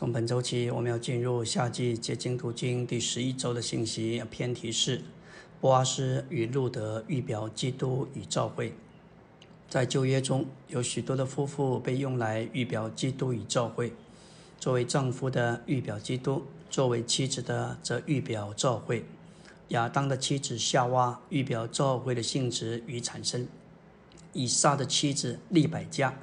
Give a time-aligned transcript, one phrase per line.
[0.00, 4.24] 从本周起，我们要进入夏季结晶途经第十一周的信息。
[4.30, 5.02] 偏题是
[5.60, 8.72] 波阿斯与路德预表基督与教会。
[9.68, 13.92] 在旧约中有许多的夫妇被用来预表基督与教会。
[14.58, 19.04] 作为丈夫的预表基督，作为妻子的则预表教会。
[19.68, 23.46] 亚当的妻子夏娃预表教会的性质与产生。
[24.32, 26.16] 以撒的妻子利百加。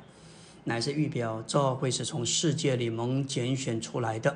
[0.67, 4.35] 乃是预表教会是从世界里蒙拣选出来的。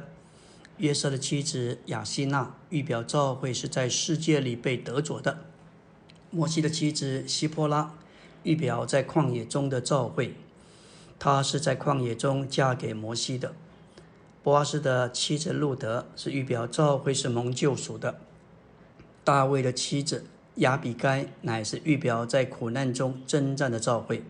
[0.77, 5.39] 约瑟的妻子雅西娜预表教会是在世界里被得着的。
[6.29, 7.93] 摩西的妻子希波拉
[8.43, 10.33] 预表在旷野中的教会，
[11.19, 13.53] 她是在旷野中嫁给摩西的。
[14.41, 18.21] 波阿斯的妻子路德是预表教会是蒙救赎的。
[19.25, 20.25] 大卫的妻子
[20.55, 24.23] 亚比该乃是预表在苦难中征战的教会。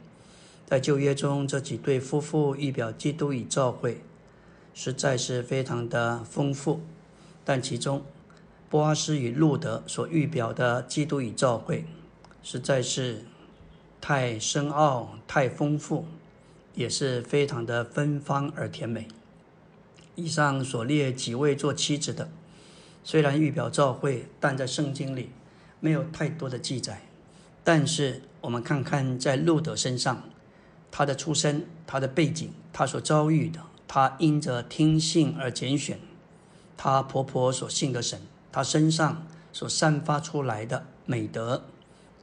[0.71, 3.99] 在旧约中，这几对夫妇预表基督与教会，
[4.73, 6.79] 实在是非常的丰富。
[7.43, 8.05] 但其中，
[8.69, 11.83] 波阿斯与路德所预表的基督与教会，
[12.41, 13.25] 实在是
[13.99, 16.05] 太深奥、太丰富，
[16.73, 19.09] 也是非常的芬芳而甜美。
[20.15, 22.29] 以上所列几位做妻子的，
[23.03, 25.31] 虽然预表教会，但在圣经里
[25.81, 27.01] 没有太多的记载。
[27.61, 30.23] 但是我们看看在路德身上。
[30.91, 35.97] 他的出身，他的背景，他所遭遇的，他因着听信而拣选，
[36.75, 38.19] 他婆婆所信的神，
[38.51, 41.63] 他身上所散发出来的美德，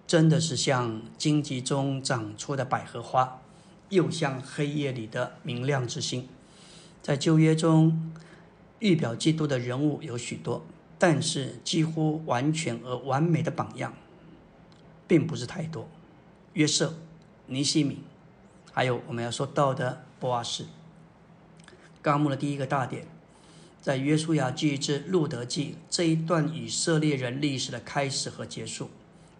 [0.07, 3.41] 真的是像荆棘中长出的百合花，
[3.89, 6.29] 又像黑夜里的明亮之星。
[7.03, 8.13] 在旧约中，
[8.81, 10.65] 预表基督的人物有许多，
[10.99, 13.95] 但是几乎完全而完美的榜样，
[15.07, 15.89] 并不是太多。
[16.53, 16.95] 约瑟、
[17.47, 18.03] 尼西米。
[18.79, 20.65] 还有我们要说到的波阿斯，
[22.01, 23.09] 纲目的第一个大点，
[23.83, 28.89] 在约书亚记至路德记这一段以色列人历史的开始和结束，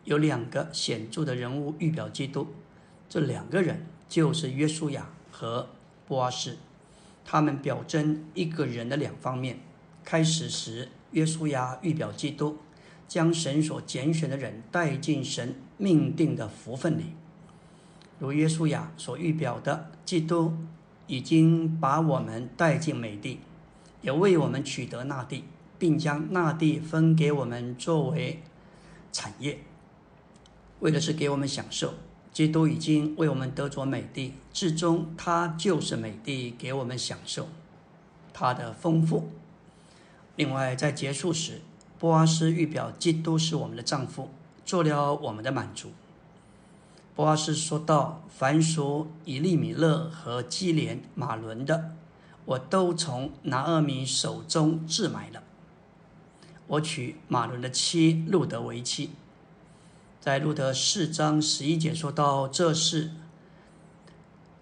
[0.03, 2.49] 有两个显著的人物预表基督，
[3.09, 5.69] 这两个人就是约书亚和
[6.09, 6.59] 波阿斯，
[7.25, 9.61] 他们表征一个人的两方面。
[10.03, 12.59] 开始时，约书亚预表基督，
[13.07, 17.13] 将神所拣选的人带进神命定的福分里。
[18.19, 20.53] 如约书亚所预表的，基督
[21.07, 23.41] 已经把我们带进美地，
[24.03, 25.45] 也为我们取得那地，
[25.79, 28.43] 并将那地分给我们作为
[29.13, 29.61] 产业，
[30.81, 31.95] 为的是给我们享受。
[32.33, 37.49] 基督已经为我们得着美地，至终他就是美地，给我们享受
[38.33, 39.31] 他的丰富。
[40.37, 41.63] 另外，在结束时，
[41.99, 44.29] 波阿斯预表基督是我们的丈夫，
[44.65, 45.91] 做了我们的满足。
[47.19, 51.97] 波阿斯说道：“凡属以利米勒和基连马伦的，
[52.45, 55.43] 我都从拿厄米手中置买了。
[56.69, 59.11] 我娶马伦的妻路德为妻。”
[60.23, 63.11] 在路德四章十一节说到：“这是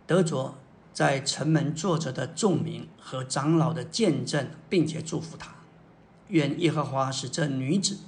[0.06, 0.56] 德卓
[0.94, 5.56] 在城门坐着的众民和长老的见证，并且祝福他。
[6.28, 7.98] 愿耶和华使这女子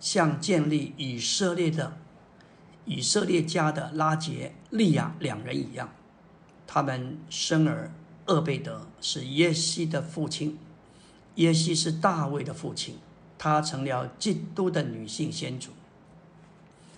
[0.00, 1.98] 像建立以色列的。”
[2.88, 5.90] 以色列家的拉杰、利亚两人一样，
[6.66, 7.92] 他们生儿
[8.26, 10.58] 厄贝德是耶西的父亲，
[11.34, 12.96] 耶西是大卫的父亲，
[13.36, 15.72] 他成了基督的女性先祖。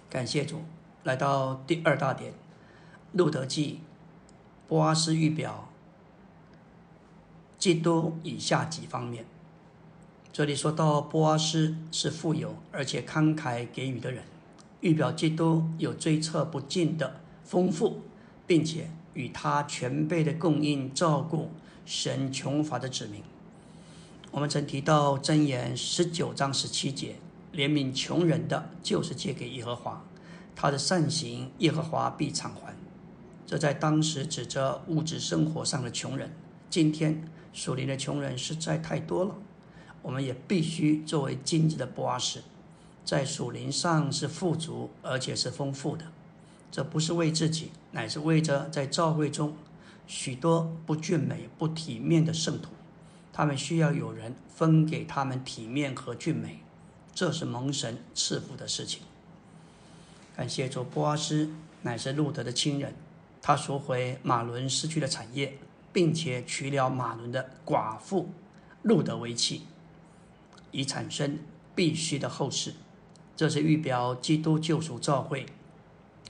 [0.08, 0.62] 感谢主，
[1.02, 2.34] 来到第二大点，
[3.12, 3.80] 路德记，
[4.68, 5.68] 波阿斯预表
[7.58, 9.24] 基督以下几方面。
[10.32, 14.22] 这里说到波阿斯是富有而且慷慨给予的人。
[14.80, 18.00] 预表基督有追测不尽的丰富，
[18.46, 21.50] 并且与他全备的供应照顾
[21.84, 23.22] 神穷乏的子民。
[24.30, 27.16] 我们曾提到箴言十九章十七节，
[27.52, 30.04] 怜悯穷人的，就是借给耶和华，
[30.54, 32.74] 他的善行耶和华必偿还。
[33.46, 36.30] 这在当时指着物质生活上的穷人。
[36.70, 39.34] 今天属灵的穷人实在太多了，
[40.02, 42.40] 我们也必须作为经济的波阿斯。
[43.10, 46.12] 在属灵上是富足，而且是丰富的。
[46.70, 49.56] 这不是为自己，乃是为着在教会中
[50.06, 52.68] 许多不俊美、不体面的圣徒，
[53.32, 56.60] 他们需要有人分给他们体面和俊美。
[57.12, 59.02] 这是蒙神赐福的事情。
[60.36, 61.50] 感谢主，波阿斯
[61.82, 62.94] 乃是路德的亲人，
[63.42, 65.58] 他赎回马伦失去的产业，
[65.92, 68.28] 并且娶了马伦的寡妇
[68.82, 69.62] 路德为妻，
[70.70, 71.40] 以产生
[71.74, 72.74] 必须的后事。
[73.40, 75.46] 这是预表基督救赎教会，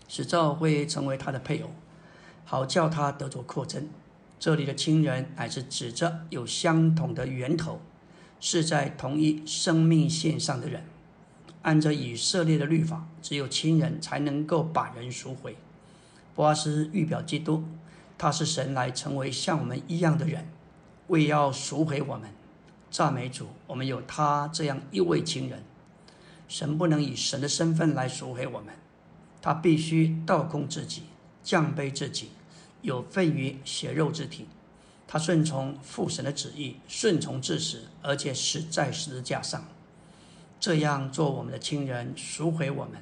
[0.06, 1.70] 使教会成为他的配偶，
[2.44, 3.88] 好叫他得着扩增。
[4.38, 7.80] 这里的亲人乃是指着有相同的源头，
[8.38, 10.84] 是在同一生命线上的人。
[11.62, 15.56] 按照以色列的律法，只有亲人才能够把人赎回。
[16.36, 17.64] 波阿斯预表基督，
[18.16, 20.46] 他是神来成为像我们一样的人，
[21.08, 22.30] 为要赎回我们。
[22.88, 25.64] 赞美主，我们有他这样一位亲人。
[26.50, 28.74] 神不能以神的身份来赎回我们，
[29.40, 31.04] 他必须倒空自己，
[31.44, 32.30] 降卑自己，
[32.82, 34.48] 有份于血肉之体。
[35.06, 39.64] 他顺从父神的旨意，顺从至死，而且死在十字架上。
[40.58, 43.00] 这样做我们的亲人赎回我们。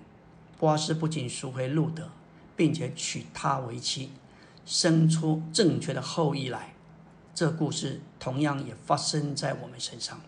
[0.58, 2.10] 波斯不仅赎回路德，
[2.54, 4.10] 并且娶她为妻，
[4.66, 6.74] 生出正确的后裔来。
[7.34, 10.20] 这故事同样也发生在我们身上。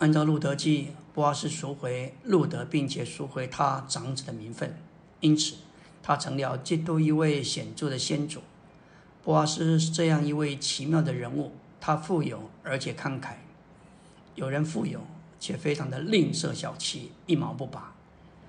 [0.00, 4.76] 按照路德记，波阿斯赎回路德，并且赎回他长子的名分，
[5.20, 5.54] 因此
[6.02, 8.40] 他成了基督一位显著的先祖。
[9.22, 13.36] 波阿斯是这样一位奇妙的人物，他富有而且慷慨。
[14.34, 15.00] 有人富有。
[15.42, 17.94] 却非常的吝啬小气，一毛不拔；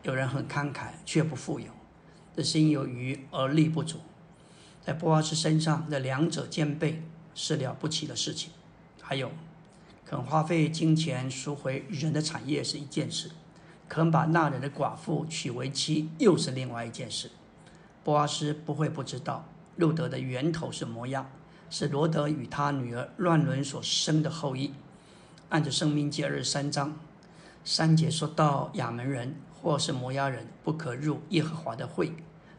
[0.04, 1.68] 有人很慷慨，却不富有，
[2.36, 4.00] 这心有余而力不足。
[4.86, 7.02] 在波阿斯身上，这两者兼备
[7.34, 8.52] 是了不起的事情。
[9.02, 9.32] 还有，
[10.12, 13.32] 肯花费金钱赎回人的产业是一件事，
[13.88, 17.32] 肯把那人的寡妇娶为妻又是另外一件事。
[18.04, 19.46] 波阿斯不会不知道，
[19.78, 21.30] 路德的源头是摩押，
[21.70, 24.74] 是罗德与他女儿乱伦所生的后裔。
[25.48, 27.00] 按着《生命记》二十三章
[27.64, 32.12] 三节说到，亚门人或是摩押人不可入耶和华的会，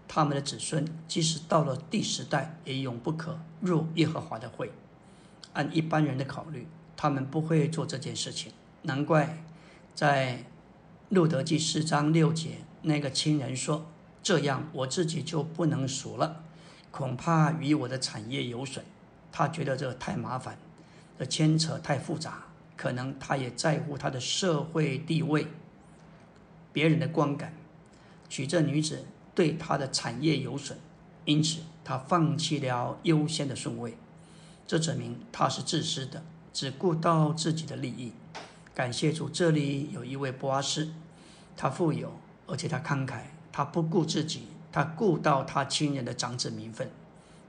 [0.09, 4.73] 他们的子孙即使到了第十代，也永不可入耶和华的会。
[5.53, 6.67] 按一般人的考虑，
[7.03, 8.53] 他们不会做这件事情。
[8.83, 9.43] 难怪
[9.93, 10.37] 在
[11.09, 13.91] 《路德记》四章六节，那个亲人说
[14.23, 16.45] ：“这样我自己就不能赎了，
[16.93, 18.85] 恐怕与我的产业有损。”
[19.33, 20.57] 他觉得这太麻烦，
[21.19, 22.45] 这牵扯太复杂。
[22.77, 25.49] 可能他也在乎他的社会地位，
[26.73, 27.53] 别人的观感，
[28.29, 30.79] 娶这女子对他的产业有损，
[31.25, 33.97] 因此他放弃了优先的顺位。
[34.69, 36.23] 这证明他是自私的，
[36.53, 38.13] 只顾到自己的利益。
[38.75, 40.93] 感谢主，这里有一位波阿斯，
[41.57, 42.13] 他富有，
[42.47, 46.91] 而且他慷慨，他不顾自己，他顾到他亲人的长子名分，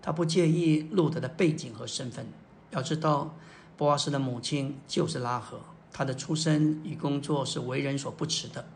[0.01, 2.27] 他不介意路德的背景和身份。
[2.71, 3.35] 要知道。
[3.75, 5.59] 波阿斯的母亲就是拉合，
[5.91, 8.67] 他的出身与工作是为人所不齿的，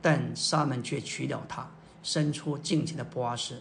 [0.00, 1.70] 但沙门却娶了她，
[2.02, 3.60] 生出敬虔的波阿斯。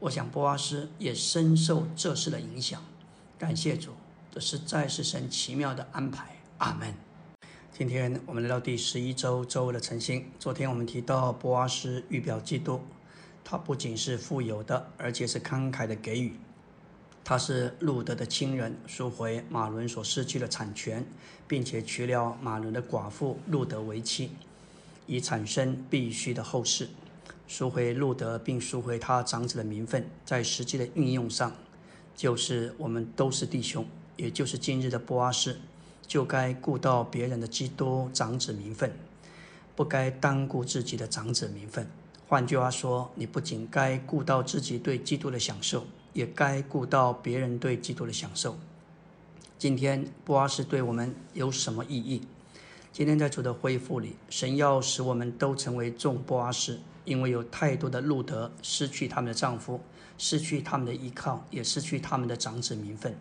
[0.00, 2.82] 我想波阿斯也深受这事的影响。
[3.38, 3.92] 感谢主，
[4.34, 6.36] 这实在是神奇妙的安排。
[6.56, 6.94] 阿门。
[7.70, 10.24] 今天我们来到第十一周周的晨星。
[10.38, 12.80] 昨天我们提到波阿斯预表基督，
[13.44, 16.32] 他不仅是富有的，而且是慷慨的给予。
[17.22, 21.04] 他是路德的亲人，赎回马伦所失去的产权，
[21.46, 24.30] 并且娶了马伦的寡妇路德为妻，
[25.06, 26.88] 以产生必须的后事。
[27.46, 31.52] 赎回路德，并赎回他长子的名分，在实际的运用上，
[32.16, 35.58] 就是我们都是弟兄，也就是今日的波阿斯，
[36.06, 38.92] 就该顾到别人的基督长子名分，
[39.74, 41.86] 不该单顾自己的长子名分。
[42.26, 45.86] 换句话说，你不仅该顾到自己对基督的享受。
[46.12, 48.58] 也该顾到别人对基督的享受。
[49.58, 52.20] 今天波阿斯对我们有什么意义？
[52.92, 59.80] 今天在主的恢复里，神要使我们都成为众波阿斯，因为有太多的路德失去他们的丈夫，
[60.18, 63.16] 失去他们的依靠，也失去他们的长子名分。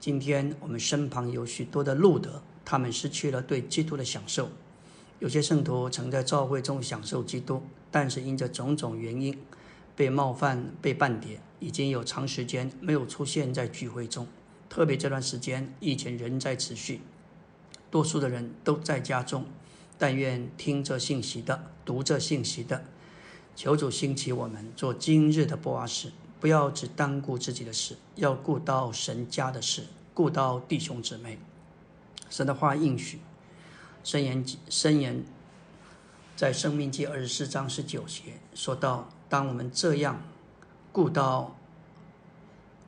[0.00, 4.48] 今天我们身旁有许多的路德，他们失去了对基督的享受。
[5.18, 9.38] 有些圣徒曾在教会中享受基督，但是因着种种原因。
[9.94, 14.26] 被冒犯、被半点，已经有长时间没有出现在聚会中。
[14.70, 17.02] 特别这段时间，疫情仍在持续，
[17.90, 19.44] 多数的人都在家中。
[19.98, 22.86] 但愿听着信息的、读着信息的，
[23.54, 31.38] 求主兴起我们做今日的波阿斯，不要只单顾自己的事，要顾到神家的事，顾到弟兄姊妹。
[32.28, 33.20] 神的话应许，
[34.02, 35.24] 申言申言，
[36.34, 39.08] 在生命记二十四章十九节说到。
[39.28, 40.20] 当我们这样
[40.90, 41.56] 顾到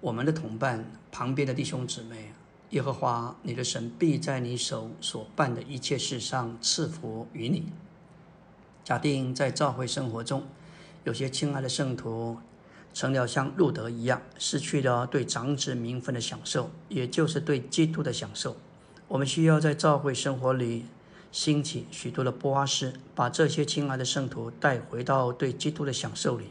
[0.01, 2.33] 我们的同伴旁边的弟兄姊妹，
[2.71, 7.67] 耶和华你的神必在你手所办的一切事上赐福于你。
[8.83, 10.43] 假定在教会生活中，
[11.05, 12.39] 有些亲爱的圣徒
[12.93, 18.57] 成了像路德一样，失去了对长子名分的享受，也就是对基督的享受。
[19.09, 20.87] 我们需要在教会生活里。
[21.33, 26.45] 兴起许多的波阿斯，把这些亲爱的圣徒带回到对基督的享受里。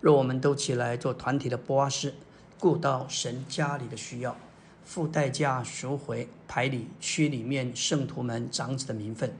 [0.00, 2.14] 若我们都起来做团体的波阿斯，
[2.58, 4.34] 顾到神家里的需要，
[4.82, 9.36] 付代价赎回排里区里面圣徒们长子的名分，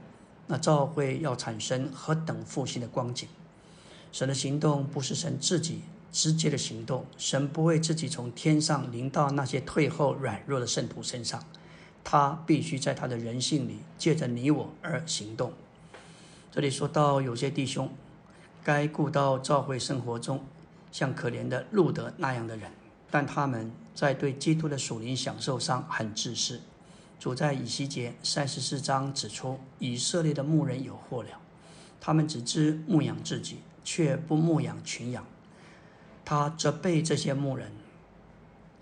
[0.49, 3.27] 那教会要产生何等复兴的光景！
[4.13, 5.81] 神的行动不是神自己
[6.11, 11.43] 直接的行动，神不会自己从天上临到那些退后软弱的圣徒身上，
[12.03, 15.53] 他必须在他的人性里借着你我而行动。
[16.51, 17.93] 这里说到有些弟兄
[18.65, 20.45] 该顾到教会生活中。
[20.91, 22.71] 像可怜的路德那样的人，
[23.11, 26.63] 但他们在对基督的属灵享受上很自私。
[27.21, 31.29] 主在以西结三十四章指出，以色列的牧人有祸了，
[32.01, 35.23] 他们只知牧养自己，却不牧养群羊。
[36.29, 37.73] 他责备这些牧人：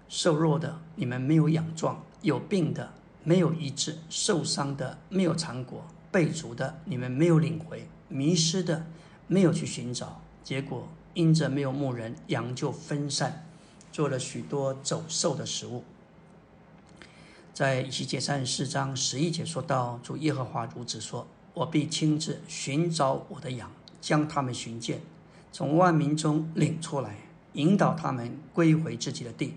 [0.08, 8.84] 瘦弱的你们没有养壮，有病的没有医治，受伤的没有尝果，被逐的你们没有领回，迷失的
[9.28, 10.88] 没有去寻找，结果。
[11.14, 13.46] 因着没有牧人，羊就分散，
[13.92, 15.84] 做了许多走兽的食物。
[17.54, 25.00] 在以西结三十四章十一节说到：“主耶和华如此说：我必亲自寻找我的羊，将他们寻见，
[25.52, 27.16] 从万民中领出来，
[27.56, 29.54] 引导他们归回自己的地，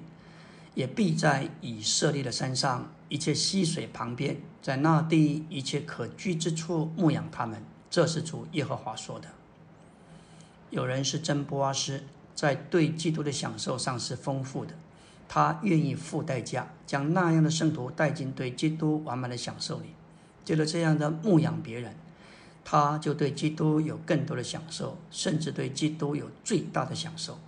[0.74, 9.30] 也必在以色列的山上一切溪水旁边，在那地一切可居之处牧养他们。”这是主耶和华说的。
[10.70, 12.04] 有人是真波阿斯，
[12.36, 14.76] 在对基督的享受上是丰富的，
[15.28, 19.88] 他愿意付代价，将那样的圣徒带进对基督完满的享受里。
[20.46, 21.96] 借着这样的牧养别人，
[22.64, 27.40] 他就对基督有更多的享受，甚至对基督有最大的享受。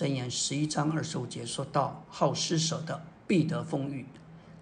[0.00, 4.06] 箴言十一章二十五节说到：“好施舍的必得丰裕，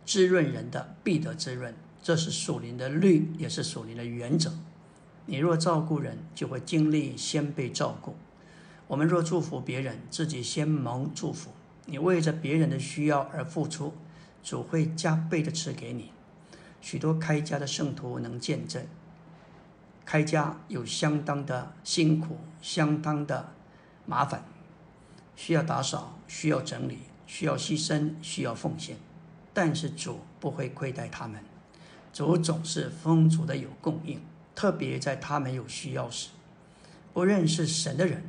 [0.05, 4.53] 滋润人的必得滋润。”这是属灵的律，也是属灵的原则。
[5.27, 8.17] 你若照顾人，就会经历先被照顾；
[8.89, 11.53] 我们若祝福别人，自己先蒙祝福。
[11.87, 13.95] 你为着别人的需要而付出，
[14.43, 16.11] 主会加倍的赐给你。
[16.81, 18.85] 许多开家的圣徒能见证，
[20.05, 23.53] 开家有相当的辛苦，相当的
[24.05, 24.43] 麻烦，
[25.39, 28.97] 需要打扫，需要整理，需要牺牲，需要奉献。
[29.55, 31.41] 但是主不会亏待他们，
[32.13, 34.21] 主总是丰足的有供应。
[34.57, 36.31] 特别在他们有需要时，
[37.15, 38.25] 不认识神的人，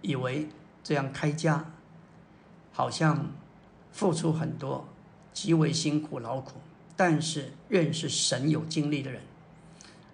[0.00, 0.46] 以为
[0.84, 1.72] 这样开家，
[2.72, 3.32] 好像
[3.90, 4.86] 付出很多，
[5.32, 6.60] 极为辛苦劳苦。
[6.96, 9.22] 但是认识神有经历的人，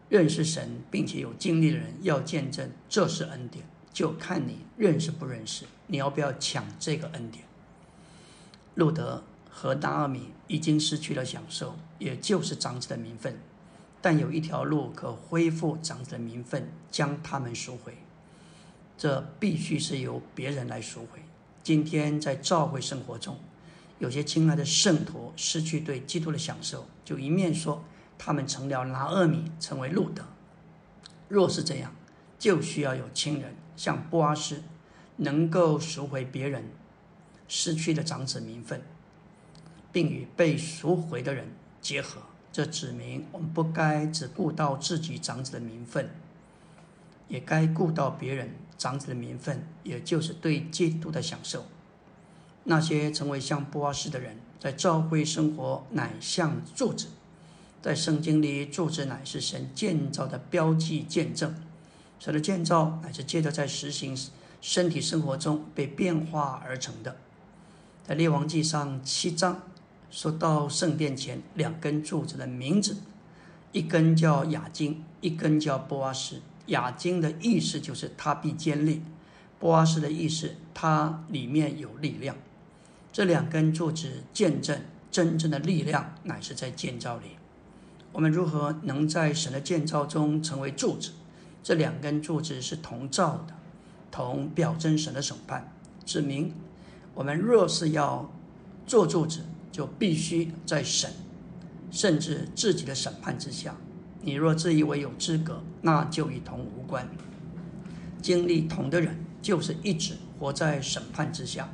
[0.08, 7.44] 认识神并且有经历的人，要见证这是恩典，就看你认识不认识，你要不要抢这个恩典。
[8.74, 13.38] 路德和达阿米已经失去了享受，也就是长子的名分。
[14.02, 17.96] 但有一条路可恢复长子的名分，将他们赎回。
[18.98, 21.22] 这必须是由别人来赎回。
[21.62, 23.38] 今天在教会生活中，
[24.00, 27.84] 有些亲爱的圣徒失去对基督的享受，就一面说
[28.18, 30.24] 他们成了拿厄米，成为路德。
[31.28, 31.94] 若是这样，
[32.38, 34.62] 就需要有亲人像波阿斯，
[35.16, 36.64] 能够赎回别人
[37.48, 38.82] 失去的长子名分，
[39.92, 41.48] 并与被赎回的人
[41.80, 42.22] 结合。
[42.52, 46.10] 这指明我们不该只顾到自己长子的名分，
[47.26, 51.64] 也该顾到别人长子的名分，也就是对基督的享受。
[52.62, 57.08] 那些成为像波阿斯的人，在教会生活乃像柱子，
[57.82, 61.54] 在圣经里，柱子乃是神建造的标记见证。
[62.24, 64.16] 神的建造乃是借着在实行
[64.62, 67.16] 身体生活中被变化而成的。
[68.02, 69.60] 在列王记上七章。
[70.10, 72.96] 说到圣殿前两根柱子的名字，
[73.72, 76.40] 一根叫雅金，一根叫波阿斯。
[76.68, 79.02] 雅金的意思就是它必坚立，
[79.58, 82.36] 波阿斯的意思它里面有力量。
[83.12, 87.36] 这两根柱子见证真正的力量乃是在建造里。
[88.12, 91.10] 我们如何能在神的建造中成为柱子？
[91.64, 93.54] 这两根柱子是同造的，
[94.12, 95.72] 同表征神的审判，
[96.04, 96.54] 指明
[97.14, 98.30] 我们若是要
[98.86, 99.40] 做柱子。
[99.74, 101.10] 就必须在神，
[101.90, 103.74] 甚至自己的审判之下。
[104.20, 107.08] 你若自以为有资格，那就与同无关。
[108.22, 111.68] 经历同的人，就是一直活在审判之下。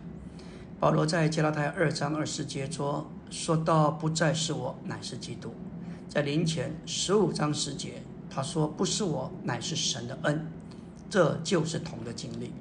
[0.79, 5.53] 保罗在加拉太二章二十节说：“说到不再是我，乃是基督。”
[6.09, 10.47] 在临前十五章十节，他说：“不是我，乃是神的恩。”
[11.11, 12.53] 这就是同的经历。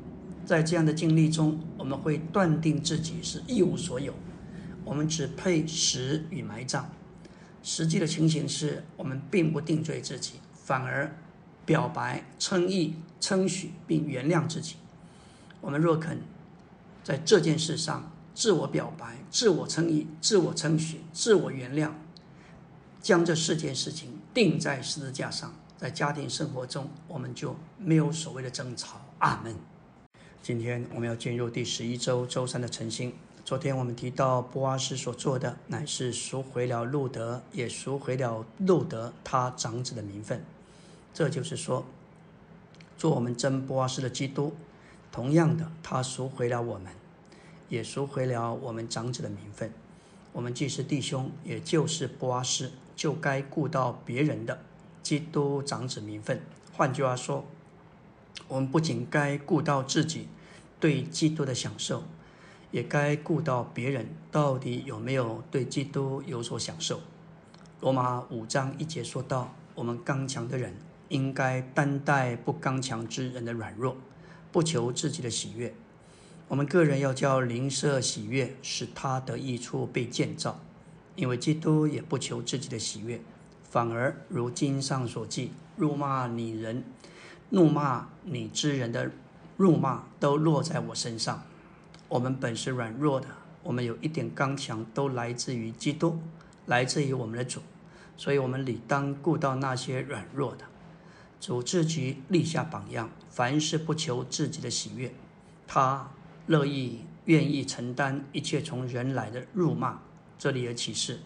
[0.44, 4.14] 在这样的经历中，我们会断定自己是一无所有。
[4.84, 6.90] 我们只配死与埋葬，
[7.62, 11.16] 实际的情形是我们并不定罪自己，反而
[11.64, 14.78] 表白、称义、称许并原谅自己。
[15.62, 16.22] 我们若肯
[17.04, 21.92] 在这件事上自我表白、自我称义、自我称许、自我原谅，
[23.00, 29.00] 将这四件事情定在十字架上，在家庭生活中，我们就没有所谓的争吵。
[29.20, 29.56] 阿门。
[30.44, 33.14] 今天我们要进入第十一周周三的晨星。
[33.46, 40.44] 昨天我们提到，波阿斯所做的乃是赎回了路德，也赎回了路德他长子的名分。
[41.14, 41.86] 这就是说，
[42.98, 44.54] 做我们真波阿斯的基督，
[45.14, 46.92] 同样的，他赎回了我们，
[47.70, 49.72] 也赎回了我们长子的名分。
[50.34, 54.60] 我们既是弟兄，也就是波阿斯，就该顾到别人的
[55.02, 56.42] 基督长子名分。
[56.74, 57.46] 换句话说，
[58.48, 60.28] 我们不仅该顾到自己
[60.80, 62.04] 对基督的享受。
[62.72, 67.02] 也该顾到别人到底有没有对基督有所享受。
[67.82, 70.76] 罗马五章一节说到：“我们刚强的人
[71.08, 73.98] 应该担待不刚强之人的软弱，
[74.52, 75.74] 不求自己的喜悦。
[76.48, 80.60] 我们个人要叫灵舍喜悦，使他得益处被建造。
[81.16, 83.20] 因为基督也不求自己的喜悦，
[83.70, 86.84] 反而如经上所记：辱骂你人、
[87.50, 89.12] 怒骂你之人的
[89.58, 91.44] 辱骂，都落在我身上。”
[92.10, 93.28] 我们本是软弱的，
[93.62, 96.20] 我们有一点刚强，都来自于基督，
[96.66, 97.62] 来自于我们的主，
[98.18, 100.66] 所以我们理当顾到那些软弱的。
[101.40, 105.14] 主自己立下榜样，凡事不求自己的喜悦，
[105.68, 106.10] 他
[106.48, 110.00] 乐意愿意承担一切从人来的辱骂。
[110.40, 111.20] 这里有启示：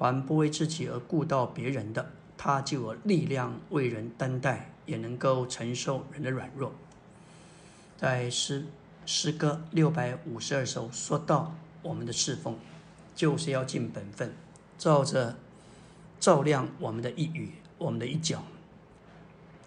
[0.00, 6.72] 凡不为自己而顾到别人的，他就有力量为人担待，也能够承受人的软弱。
[7.98, 8.64] 在诗。
[9.06, 12.56] 诗歌六百五十二首说到我们的侍奉，
[13.16, 14.32] 就是要尽本分，
[14.78, 15.36] 照着
[16.20, 18.44] 照亮我们的一语，我们的一角。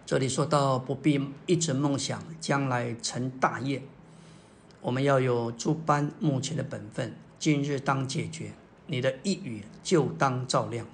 [0.06, 3.84] 这里说到不必一直梦想将来成大业，
[4.80, 8.54] 我们要有诸般目前的本分，今日当解决，
[8.94, 10.86] 你的一语就当照亮。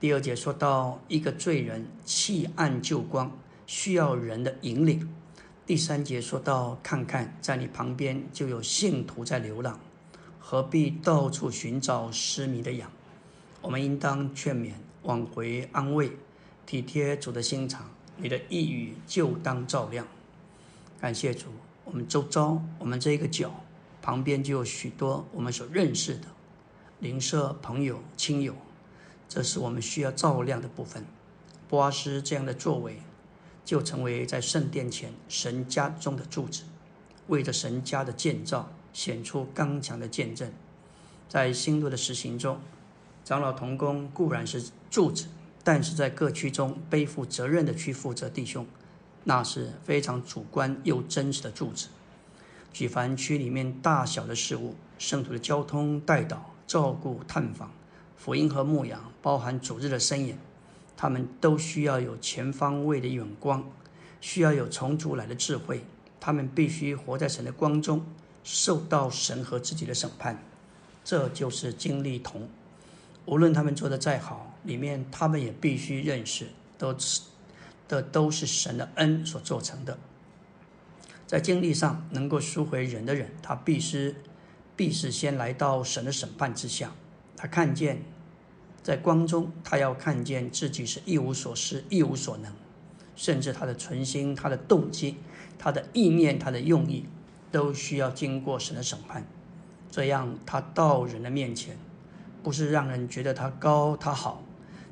[0.00, 3.30] 第二节说到一个罪人弃暗就光，
[3.66, 5.14] 需要人的引领。
[5.66, 9.78] 第三节说到：“看看，在你旁边就有信徒在流浪，
[10.40, 12.90] 何必到处寻找失迷的羊？
[13.60, 16.10] 我们应当劝勉、挽回、安慰，
[16.64, 17.90] 体贴主的心肠。
[18.16, 20.06] 你的一语就当照亮。
[20.98, 21.48] 感谢主，
[21.84, 23.52] 我们周遭，我们这个角
[24.00, 26.22] 旁边就有许多我们所认识的
[27.00, 28.54] 邻舍、朋友、亲友，
[29.28, 31.04] 这是我们需要照亮的部分。
[31.68, 33.02] 波阿斯这样的作为。”
[33.68, 36.62] 就成为在圣殿前神家中的柱子，
[37.26, 40.50] 为着神家的建造显出刚强的见证。
[41.28, 42.58] 在新路的实行中，
[43.26, 45.26] 长老同工固然是柱子，
[45.62, 48.66] 但是在各区中背负责任的区负责弟兄，
[49.24, 51.88] 那是非常主观又真实的柱子。
[52.72, 57.72] 举凡区里面大小的事物，圣徒的交通带导、照顾、探访、
[58.16, 60.38] 福音和牧养，包含主日的身影。
[60.96, 63.64] 他们都需要有全方位的眼光，
[64.20, 65.84] 需要有从主来的智慧。
[66.20, 68.04] 他们必须活在神的光中，
[68.42, 70.42] 受到神和自己的审判。
[71.04, 72.48] 这就是经历同。
[73.24, 77.22] 无论他们做的再好，里面他们也必须认识，都是
[77.86, 79.96] 的都是神的恩所做成的。
[81.26, 84.16] 在经历上能够赎回人的人，他必须
[84.78, 86.92] 必是先来到神的审判之下，
[87.36, 88.00] 他看见。
[88.80, 92.52] 在光中，他要看见自己是一无所失、一无所能，
[93.16, 95.16] 甚至他的存心、他的动机、
[95.58, 97.04] 他的意念、他的用意，
[97.50, 99.26] 都需要经过神的审判。
[99.90, 101.76] 这样，他到人的面前，
[102.44, 104.44] 不是让人觉得他高、他好，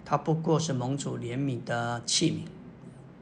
[0.05, 2.49] 他不过是蒙主怜悯的器皿。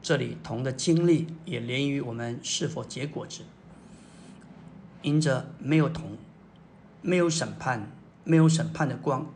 [0.02, 3.42] 这里同的经历也连于我们是否结果子。
[5.02, 6.16] 因着没有同，
[7.06, 7.92] 没有审判，
[8.24, 9.26] 没有审判的光。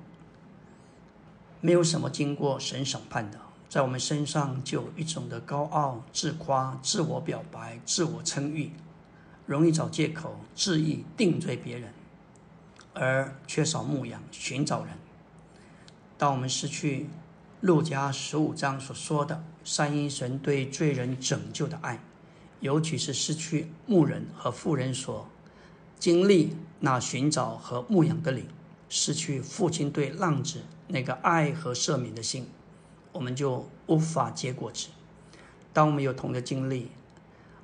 [1.60, 8.72] 没有什么经过神审判的，在我们身上就有一种的高傲、自夸、自我表白、自我称誉，
[9.44, 11.92] 容易找借口、恣意定罪别人，
[12.94, 14.94] 而缺少牧养、寻找人。
[16.16, 17.10] 当我们失去
[17.60, 22.00] 路加十五章所说的三一神对罪人拯救的爱，
[22.60, 25.28] 尤其是失去牧人和妇人所
[25.98, 28.46] 经历那寻找和牧养的灵，
[28.88, 30.62] 失去父亲对浪子。
[30.90, 32.48] 那个爱和赦免的心，
[33.12, 34.88] 我们就无法结果子。
[35.74, 36.90] 当我们有同的经历，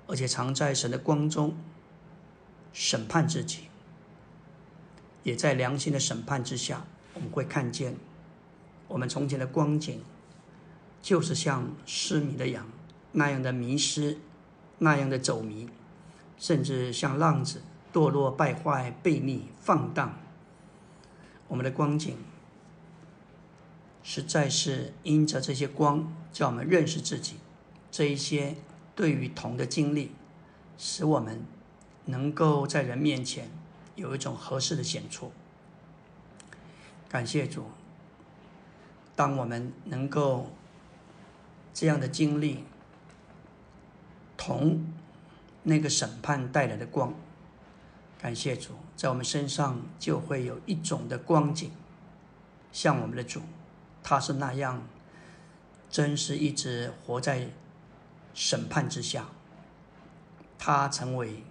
[0.07, 1.57] 而且常在神的光中
[2.71, 3.61] 审判自己，
[5.23, 7.97] 也在良心的审判之下，我们会看见
[8.89, 10.03] 我们从前的光景，
[11.01, 12.67] 就是像失迷的羊
[13.13, 14.19] 那样的迷失，
[14.79, 15.71] 那样的走迷，
[16.37, 17.63] 甚至像浪子
[17.95, 20.19] 堕落、败坏、悖逆、放荡，
[21.47, 22.19] 我们的光景
[24.03, 27.37] 实在是因着这些光，叫我们认识自己。
[27.93, 28.57] 这一些
[28.97, 30.11] 对于同的经历，
[30.77, 31.45] 使我们
[32.07, 33.49] 能够在人面前
[33.95, 35.31] 有一种合适的显出。
[37.09, 37.67] 感谢主，
[39.15, 40.51] 当我们能够
[41.73, 42.65] 这样的经历，
[44.37, 44.85] 同
[45.63, 47.15] 那个审判带来的光，
[48.25, 51.71] 感谢主，在我们身上就会有一种的光景，
[52.73, 53.43] 像我们的主，
[54.03, 54.89] 他是那样，
[55.91, 57.49] 真是一直活在
[58.33, 59.27] 审判之下，
[60.59, 61.45] 他成为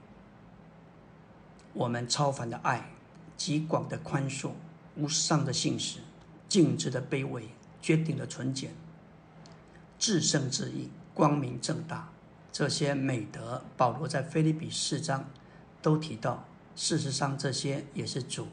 [1.73, 2.89] 我们超凡的爱，
[3.37, 4.53] 极广的宽恕。
[4.95, 5.99] 无上的信实，
[6.49, 7.49] 尽致的卑微，
[7.83, 8.71] 决定的纯洁，
[9.99, 12.09] 至圣至义，光明正大，
[12.51, 15.29] 这些美德，保罗在菲利比四章
[15.79, 16.43] 都提到。
[16.75, 18.47] 事实上，这些也是主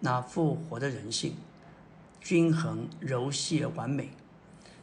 [0.00, 1.36] 那复活的人性，
[2.20, 4.10] 均衡、柔细而完美。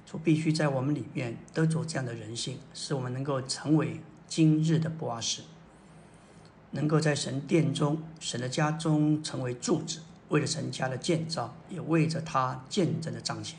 [0.06, 5.42] 主必须在我们里面得着这样的人性，使我们能够成为今日的波阿士，
[6.72, 10.00] 能够在神殿中、神的家中成为柱子。
[10.30, 13.58] 为了神家的建造，也为着他见证的彰显，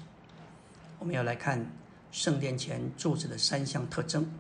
[0.99, 1.71] 我们要来看
[2.13, 4.31] 圣殿前柱子的三项特征。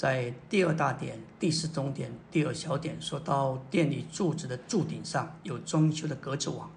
[0.00, 6.70] 在第二大点、第四中点、第二小点说到店里柱子的柱顶上有装修的格子网、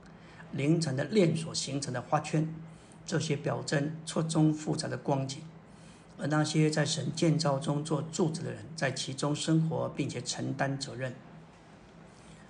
[0.52, 2.54] 凌晨的链锁形成的花圈，
[3.06, 5.42] 这些表征错综复杂的光景。
[6.18, 11.16] 而那些在神建造中做柱子的人，在其中生活并且承担责任。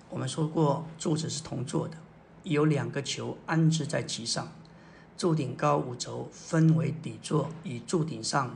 [0.10, 1.96] 我们说过，柱子是铜做的。
[2.42, 4.52] 有两个球安置在其上，
[5.20, 8.56] 柱顶高五轴，分为底座与柱顶上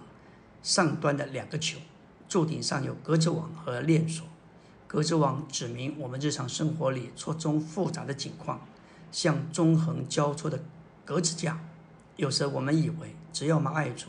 [0.64, 1.78] 上端的两个球。
[2.28, 4.28] 柱顶上有格子网和链锁，
[4.86, 8.60] 格子网指明我们日常生活里错综复杂的景况，
[9.12, 10.62] 像纵横交错的
[11.06, 11.60] 格子架。
[12.18, 14.08] 有时我们以为只要我们爱主，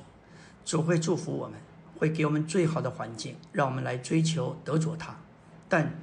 [0.64, 1.61] 主会祝福我们，
[1.96, 5.16] 会给我们最好的环境，让我们来追求得着它，
[5.68, 5.94] 但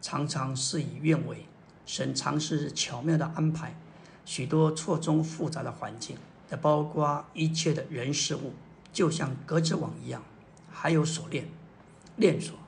[0.00, 1.46] 常常事与愿违。
[1.84, 3.76] 神常是巧妙的安排
[4.24, 6.16] 许多错综复杂的环境，
[6.48, 8.54] 的包括一切的人事物，
[8.92, 10.22] 就像格子网一样，
[10.72, 11.46] 还有锁链、
[12.16, 12.58] 链锁，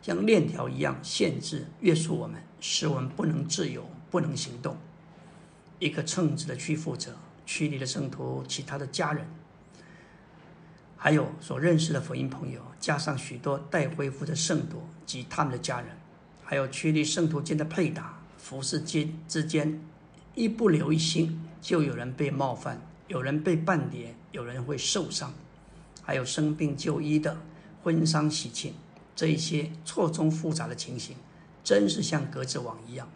[0.00, 4.76] 像链条一样限制、约束我们，使我们不能自由、不能行动。
[5.78, 9.26] 一个称职的区负责区里的圣徒、其他的家人，
[10.96, 15.88] 还有所认识的福音朋友，加上许多待恢复的圣徒及他们的家人，
[16.44, 18.18] 还有区里圣徒间的配搭。
[18.38, 19.80] 服侍间之间，
[20.34, 25.32] 一不留一心，就有人被冒犯，有人被半跌，有人会受伤，
[26.02, 27.36] 还有生病就医的，
[27.82, 28.74] 婚丧喜庆，
[29.14, 31.16] 这一些错综复杂的情形，
[31.62, 33.08] 真是像格子网一样，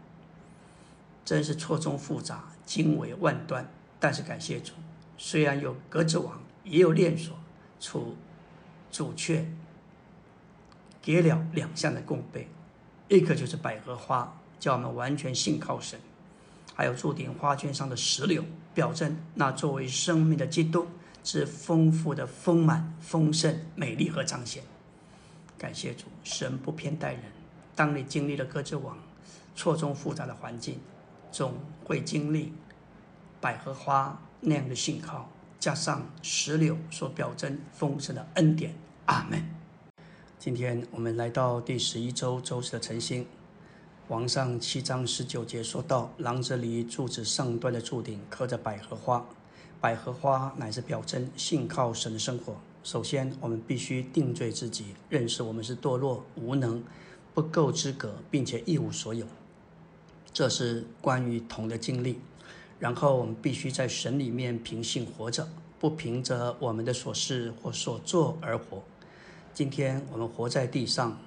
[1.24, 3.68] 真是错综复杂，经纬万端。
[3.98, 4.72] 但是感谢主，
[5.18, 7.36] 虽然有格子网，也有链锁，
[7.80, 8.16] 主
[8.90, 9.46] 主却
[11.02, 12.48] 给了两项的供备，
[13.08, 14.40] 一个就是百合花。
[14.58, 16.00] 叫我们完全信靠神，
[16.74, 18.42] 还有注顶花圈上的石榴，
[18.74, 20.86] 表征那作为生命的基督
[21.26, 24.62] 是丰富的丰满、丰盛、美丽和彰显。
[25.58, 27.22] 感谢主，神不偏待人。
[27.74, 28.96] 当你经历了各自网
[29.56, 30.78] 错综复杂的环境，
[31.32, 32.52] 总会经历
[33.40, 38.72] 百合花那样的信号，加上石榴所表征丰盛的恩典。
[39.06, 39.44] 阿门。
[40.38, 43.26] 今天我们来到第十一周周四的晨星。
[44.06, 49.26] 王上七章十九节说到：“廊子里柱子上端的柱顶刻着百合花，
[49.80, 52.56] 百合花乃是表征信靠神的生活。
[52.82, 56.82] 首先，我们必须定罪自己，认识我们是堕落、无能、
[57.34, 59.26] 不够资格，并且一无所有。
[60.32, 62.20] 这是关于同的经历。
[62.78, 65.48] 然后，我们必须在神里面凭信活着，
[65.80, 68.82] 不凭着我们的所事或所做而活。
[69.54, 71.18] 今天我们活在地上，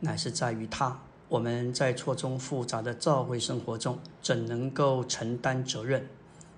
[0.00, 1.00] 乃是在于他。”
[1.32, 6.06] 我们在错综复杂的教会生活中，怎能够承担责任？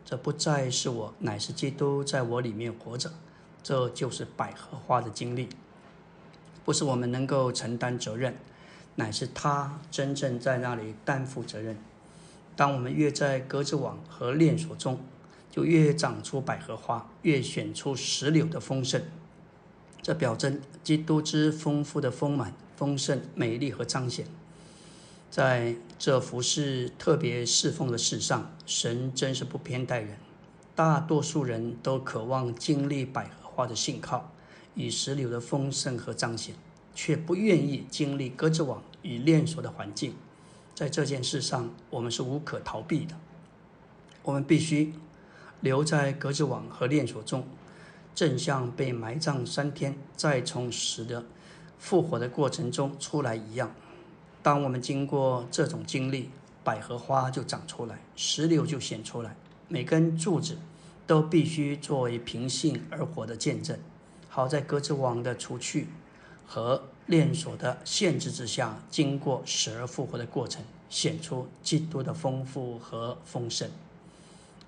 [0.05, 3.11] 这不再是我，乃是基督在我里面活着。
[3.63, 5.49] 这就是百合花的经历，
[6.67, 8.37] 不是我们能够承担责任，
[8.97, 11.79] 乃是他真正在那里担负责任。
[12.55, 15.01] 当我们越在格子网和链锁中，
[15.51, 19.03] 就越长出百合花，越显出石榴的丰盛。
[20.03, 24.27] 这表征基督之丰富的丰满、丰盛、美丽和彰显。
[25.35, 30.17] 在这服侍特别侍奉的事上，神真是不偏待人。
[30.77, 34.31] 大多数人都渴望经历百合花的信靠
[34.77, 36.55] 与石榴的丰盛和彰显，
[36.95, 40.15] 却不愿意经历鸽子网与链锁的环境。
[40.73, 43.17] 在这件事上，我们是无可逃避的。
[44.23, 44.95] 我们必须
[45.61, 47.45] 留在格子网和链锁中，
[48.15, 51.25] 正像被埋葬三天再从死的
[51.77, 53.75] 复活的过程中出来一样。
[54.45, 56.29] 当我们经过这种经历，
[56.63, 59.35] 百合花就长出来，石榴就显出来。
[59.69, 60.59] 每根柱子
[61.07, 63.79] 都必须作为平信而活的见证，
[64.29, 65.89] 好在格子网的除去
[66.47, 73.71] 和链锁的限制之下，经过死而复活的过程，显出基督的丰富和丰盛。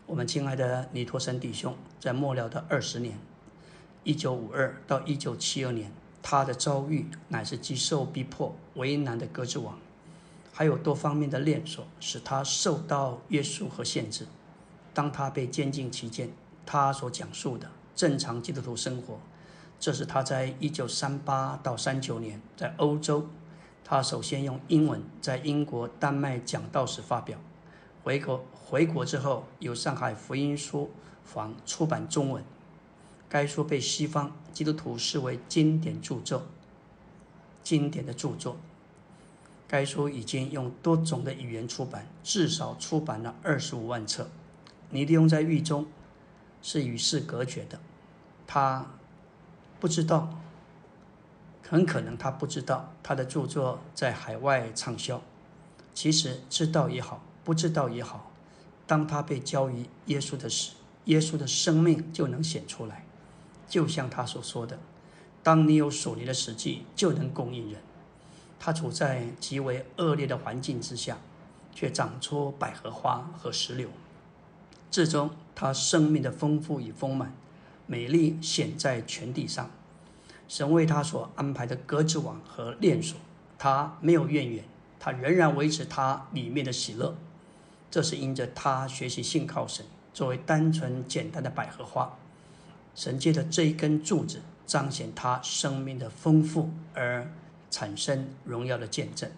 [0.06, 3.18] 我们亲爱的尼托森弟兄，在末了的二十年，
[4.04, 5.92] 一九五二到一九七二年，
[6.28, 9.78] 他的遭遇乃是极受逼迫、为难的鸽子王，
[10.52, 14.26] 还有多方面的链锁，使他受到约束和限制。
[14.92, 16.28] 当他被监禁期间，
[16.66, 19.20] 他所讲述的正常基督徒生活。
[19.78, 23.28] 这是他在一九三八到三九年在欧洲，
[23.84, 27.38] 他首先用英文在英国、丹麦讲道时发表。
[28.02, 30.90] 回国回国之后，由上海福音书
[31.22, 32.42] 房出版中文。
[33.28, 36.46] 该书被西方基督徒视为经典著作，
[37.62, 38.56] 经典的著作。
[39.68, 44.28] 该书已经用多种的语言出版，至少出版了二十五万册。
[44.90, 45.86] 尼利翁在狱中
[46.62, 47.80] 是与世隔绝的，
[48.46, 48.86] 他。
[49.78, 50.40] 不知道，
[51.62, 55.20] 很可能他不知道他的著作在海外畅销。
[55.92, 58.32] 其实知道也好，不知道也好，
[58.86, 60.72] 当他被交于耶稣的时，
[61.04, 63.05] 耶稣的生命就能显出来。
[63.68, 64.78] 就像他所说的
[65.42, 67.80] ：“当你有属灵的实际，就能供应人。”
[68.58, 71.18] 他处在极为恶劣的环境之下，
[71.74, 73.88] 却长出百合花和石榴，
[74.90, 77.34] 最终他生命的丰富与丰满。
[77.86, 79.70] 美丽显在全地上，
[80.48, 83.16] 神为他所安排的格子网和链锁，
[83.58, 84.64] 他没有怨言，
[84.98, 87.16] 他仍然维持他里面的喜乐。
[87.88, 92.16] 这是因着他学习信靠神，作为单纯简单的百合花，
[92.96, 97.30] 神借着这一根柱子彰显他生命的丰富而
[97.70, 99.30] 产生荣耀的见证。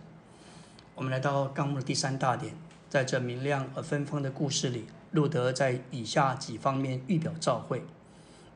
[0.94, 2.55] 我们来到纲目的第三大点，
[2.88, 7.83] 在这明亮而芬芳的故事里，路德在以下几方面预表召会。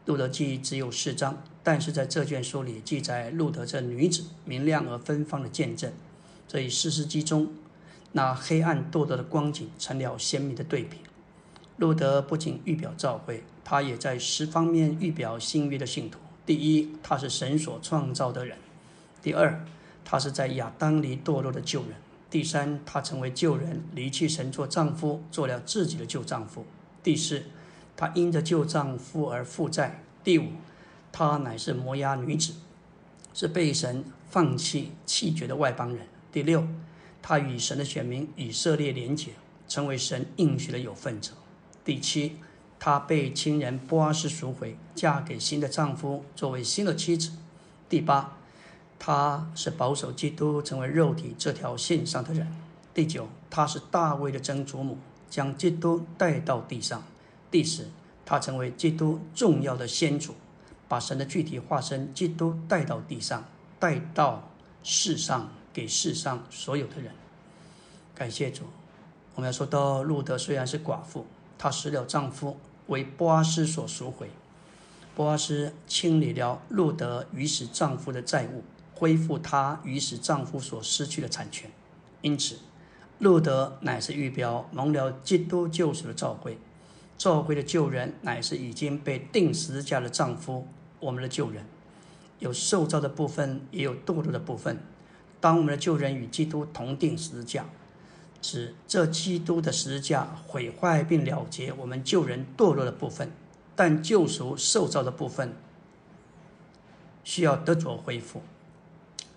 [0.07, 5.93] 路德记只有四章，但是在这卷书里记载路德这女子明亮而芬芳的见证，
[6.47, 7.53] 这与四世纪中
[8.13, 10.99] 那黑暗堕落的光景成了鲜明的对比。
[11.77, 16.19] 路德不仅预表教会，他也在十方面预表新约的信徒。
[16.45, 18.59] 第一，他是神所创造的人；
[19.23, 19.65] 第二，
[20.05, 21.93] 他是在亚当里堕落的旧人；
[22.29, 26.65] 第三，他成为旧人，离弃神做丈夫，做了自己的旧丈夫；
[27.03, 27.45] 第四。
[27.97, 30.03] 她因着旧丈夫而负债。
[30.23, 30.49] 第五，
[31.11, 32.53] 她乃是摩押女子，
[33.33, 36.07] 是被神放弃弃绝的外邦人。
[36.31, 36.69] 第六，
[37.23, 39.31] 她与神的选民以色列连结，
[39.67, 41.33] 成为神应许的有份者。
[41.83, 42.37] 第七，
[42.85, 47.31] 她被亲人波阿斯赎回，嫁给新的丈夫，作为新的妻子。
[47.89, 48.37] 第八，
[48.99, 52.53] 她是保守基督成为肉体这条线上的人。
[52.93, 54.99] 第九，她是大卫的曾祖母，
[55.31, 57.05] 将基督带到地上。
[57.53, 57.87] 第十，
[58.27, 60.35] 她成为基督重要的先祖，
[60.89, 63.45] 把神的具体化身基督带到地上，
[63.79, 64.51] 带到
[64.83, 67.13] 世上，给世上所有的人。
[68.13, 68.65] 感谢主。
[69.37, 71.25] 我们要说到路德虽然是寡妇，
[71.57, 74.31] 她死了丈夫为波阿斯所赎回，
[75.15, 78.65] 波阿斯清理了路德与死丈夫的债务，
[78.95, 81.71] 恢复她与死丈夫所失去的产权。
[82.21, 82.59] 因此，
[83.19, 86.59] 路德乃是预表蒙了基督救赎的召会。
[87.19, 90.67] 教会的救人乃是已经被钉十字架的丈夫，
[90.99, 91.65] 我们的救人
[92.41, 94.81] 有受造的部分，也有堕落的部分。
[95.41, 97.65] 当我们的救人与基督同定十字架，
[98.43, 103.31] 指这基督的十字架毁坏并了结我们救人堕落的部分，
[103.75, 105.55] 但救赎受造的部分
[107.25, 108.43] 需要得着恢复。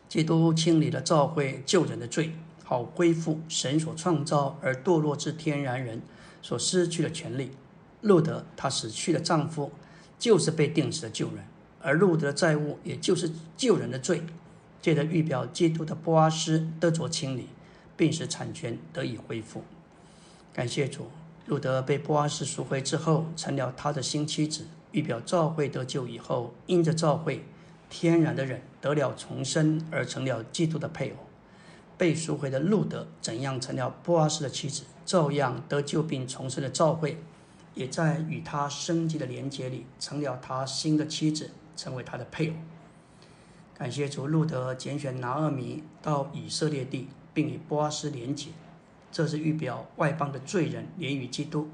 [0.10, 2.32] 基督清理了教会救人的罪，
[2.64, 6.02] 好恢复神所创造而堕落之天然人
[6.42, 7.52] 所失去的权利。
[8.02, 9.72] 路德她死去的丈夫，
[10.18, 11.46] 就是被定死的旧人，
[11.82, 14.24] 而路德的债务也就是旧人的罪，
[14.82, 17.50] 借着预表基督的波阿斯得着清理，
[17.98, 19.64] 并使产权得以恢复。
[20.54, 21.08] 感谢主，
[21.46, 27.44] 路德被波阿斯赎回之后，成了他的新妻子，预表召会得救以后，因着召会，
[27.90, 31.18] 天然的人得了重生，而成了基督的配偶。
[31.98, 37.18] 被赎回的路德怎样成了波阿斯的妻子，照样得救并重生的召会。
[37.74, 42.54] 也在与他升级的连接里，成了他新的妻子，成为他的配偶。
[43.78, 48.50] 感谢主，路德拣选拿厄米到以色列地，并与波阿斯连结，
[49.12, 51.70] 这是预表外邦的罪人连于基督，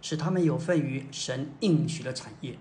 [0.00, 2.56] 使他们有份于神应许的产业。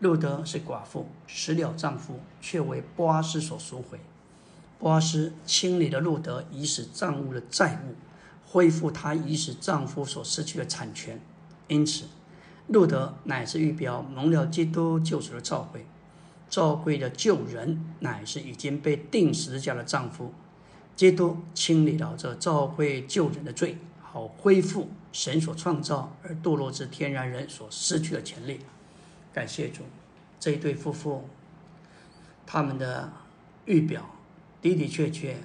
[0.00, 4.00] 路德是寡妇，死了丈夫，却为波阿斯所赎回。
[4.78, 7.94] 波阿斯清理了路德遗失账物的债务，
[8.46, 11.20] 恢复他遗失丈夫所失去的产权。
[11.68, 12.06] 因此，
[12.66, 15.86] 路德乃是预表蒙了基督救赎的召会。
[16.48, 20.32] 召会的救人乃是已经被钉十字架的丈夫。
[21.00, 28.60] 基督清理了这召会救人的罪，好恢复神所创造而堕落之天然人所失去的权利。
[29.32, 29.84] 感谢主，
[30.38, 31.26] 这一对夫妇，
[32.44, 33.10] 他们的
[33.64, 34.14] 预表
[34.60, 35.38] 的的确确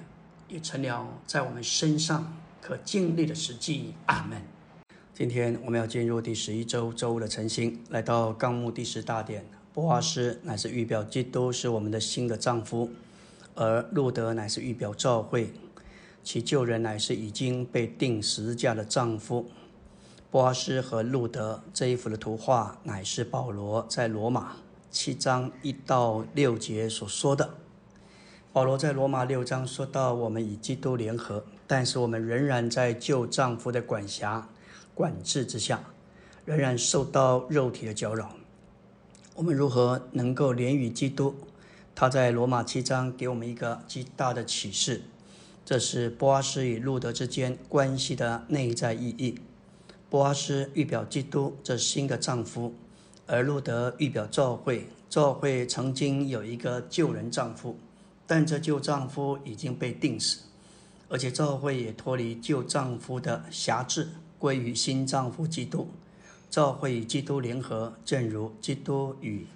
[0.50, 3.94] 也成了在我们身上可经历的实际。
[4.04, 4.42] 阿门。
[5.14, 9.46] 今天我们要进入第十一周周五的晨星，来到纲目第十大点。
[9.72, 12.90] 波阿斯乃是预表基督是我们的新的丈夫。
[13.56, 15.52] 而路德乃是预表教会，
[16.22, 19.46] 其旧人乃是已经被定十字架的丈夫。
[20.30, 24.56] 波阿斯和路德这一幅的图画，乃是保罗在罗马
[24.90, 27.54] 七章一到六节所说的。
[28.52, 34.46] 保罗在罗马六章说到：“我们与基督联合，但是我们仍然在旧丈夫的管辖、
[34.94, 35.82] 管制之下，
[36.44, 38.32] 仍然受到肉体的搅扰。
[39.34, 41.34] 我们如何能够连与基督？”
[41.98, 45.00] 他在罗马七章给我们一个极大的启示，
[45.64, 49.40] 这是波阿斯与路德之间关系的内在意义。
[50.10, 52.74] 波阿斯预表基督这新的丈夫，
[53.26, 54.88] 而路德预表教会。
[55.08, 57.78] 教会曾经有一个旧人丈夫，
[58.26, 60.40] 但这旧丈夫已经被钉死，
[61.08, 65.88] 而且教会也脱离旧丈夫的辖制，归于新丈夫基督。
[66.50, 69.46] 教会与基督联合，正如基督与。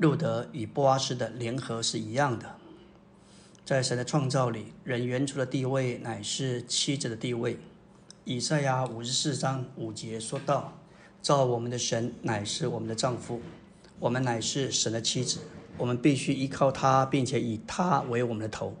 [0.00, 2.56] 路德与波阿斯的联合是一样的，
[3.66, 7.58] 在神的创造里，人原初的地位乃是妻子的地位。
[8.24, 10.72] 以赛亚五十四章五节说道
[11.20, 13.42] ：“造我们的神乃是我们的丈夫，
[13.98, 15.40] 我们乃是神的妻子，
[15.76, 18.74] 我们必须依靠他，并且以他为我们的头。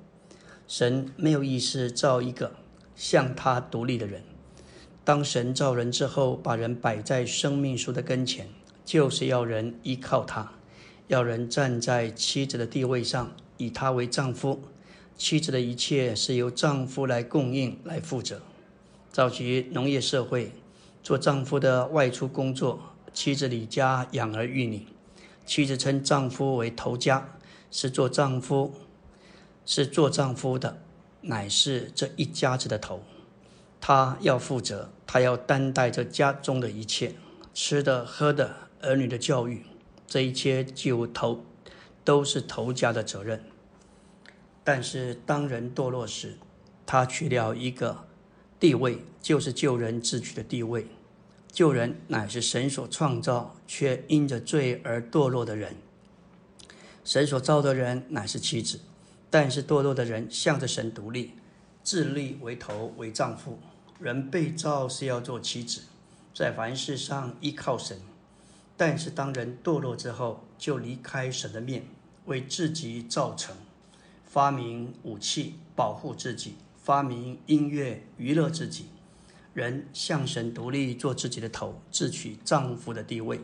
[0.66, 2.56] 神没有意思造一个
[2.96, 4.22] 向他独立的人。
[5.04, 8.48] 当神造人之后，把人摆在生命树的跟前，
[8.86, 10.52] 就是要人依靠他。”
[11.10, 14.62] 要人站在妻子的地位上，以她为丈夫。
[15.16, 18.40] 妻子的一切是由丈夫来供应、来负责。
[19.10, 20.52] 早期农业社会，
[21.02, 24.86] 做丈夫的外出工作，妻子李家养儿育女。
[25.44, 27.28] 妻子称丈夫为头家，
[27.72, 28.72] 是做丈夫，
[29.66, 30.80] 是做丈夫的，
[31.22, 33.02] 乃是这一家子的头。
[33.80, 37.14] 他要负责，他要担待着家中的一切，
[37.52, 39.64] 吃的、喝的、儿女的教育。
[40.10, 41.46] 这一切就头
[42.04, 43.44] 都是头家的责任，
[44.64, 46.36] 但是当人堕落时，
[46.84, 48.08] 他取了一个
[48.58, 50.88] 地位，就是救人自取的地位。
[51.52, 55.76] 救人乃是神所创造，却因着罪而堕落的人。
[57.04, 58.80] 神所造的人乃是妻子，
[59.30, 61.34] 但是堕落的人向着神独立，
[61.84, 63.60] 自立为头为丈夫。
[64.00, 65.82] 人被造是要做妻子，
[66.34, 68.00] 在凡事上依靠神。
[68.80, 71.84] 但是当人堕落之后，就离开神的面，
[72.24, 73.54] 为自己造成，
[74.24, 78.86] 发明武器保护自己，发明音乐娱乐自己。
[79.52, 83.40] 人向神独立，做自己的头，自取丈夫的地位。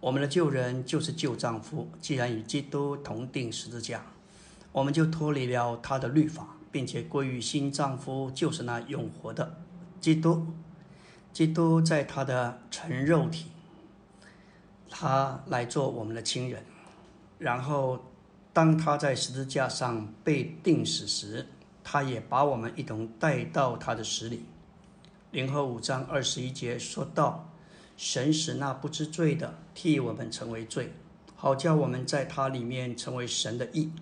[0.00, 1.86] 我们的旧人就是旧丈夫。
[2.00, 4.06] 既然与基督同定十字架，
[4.72, 9.58] 我们就脱离了他的律法，并且归于新丈夫，就是那永活的
[10.00, 10.46] 基督。
[11.34, 13.48] 基督在他的成肉体。
[14.90, 16.64] 他来做我们的亲人，
[17.38, 18.04] 然后
[18.52, 21.46] 当他在十字架上被钉死时，
[21.84, 24.44] 他也把我们一同带到他的死里。
[25.30, 27.50] 联合五章二十一节说到
[27.96, 30.92] ：“神使那不知罪的替我们成为罪，
[31.36, 33.92] 好叫我们在他里面成为神的义。”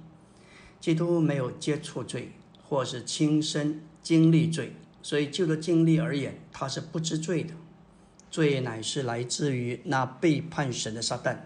[0.80, 7.54] 基督没有接触罪，或是亲身经历罪，所以就着经历而言，他是不知罪的。
[8.36, 11.38] 罪乃是来自于那背叛神的撒旦，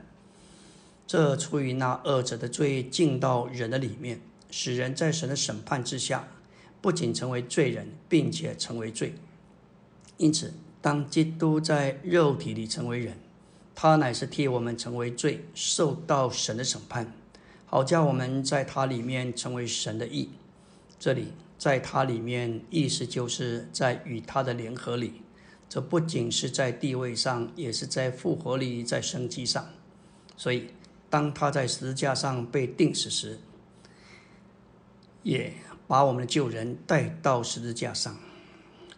[1.06, 4.20] 这出于那恶者的罪进到人的里面，
[4.50, 6.26] 使人在神的审判之下，
[6.80, 9.14] 不仅成为罪人，并且成为罪。
[10.16, 13.16] 因此，当基督在肉体里成为人，
[13.72, 17.12] 他乃是替我们成为罪，受到神的审判，
[17.66, 20.30] 好叫我们在他里面成为神的义。
[20.98, 25.22] 这里在他里面，意思就是在与他的联合里。
[25.70, 29.64] 这不仅是在地位上，也是在复活里，在生机上。
[30.36, 30.70] 所以，
[31.08, 33.38] 当他在十字架上被钉死时，
[35.22, 35.52] 也
[35.86, 38.18] 把我们的旧人带到十字架上。